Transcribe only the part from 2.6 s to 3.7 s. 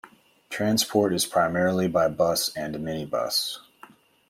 minibus.